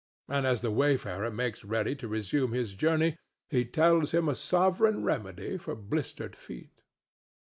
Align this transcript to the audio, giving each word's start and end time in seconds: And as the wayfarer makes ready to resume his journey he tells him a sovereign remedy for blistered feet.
And 0.27 0.47
as 0.47 0.61
the 0.61 0.71
wayfarer 0.71 1.29
makes 1.29 1.63
ready 1.63 1.95
to 1.97 2.07
resume 2.07 2.53
his 2.53 2.73
journey 2.73 3.17
he 3.51 3.65
tells 3.65 4.13
him 4.15 4.29
a 4.29 4.33
sovereign 4.33 5.03
remedy 5.03 5.57
for 5.57 5.75
blistered 5.75 6.35
feet. 6.35 6.81